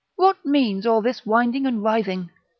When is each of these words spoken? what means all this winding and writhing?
what 0.15 0.43
means 0.43 0.87
all 0.87 0.99
this 0.99 1.27
winding 1.27 1.67
and 1.67 1.83
writhing? 1.83 2.31